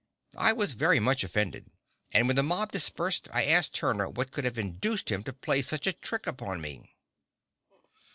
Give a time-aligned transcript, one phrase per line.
[0.39, 1.69] I was very much offended,
[2.11, 5.61] and when the mob dispersed I asked Turner what could have induced him to play
[5.61, 6.89] such a trick upon me.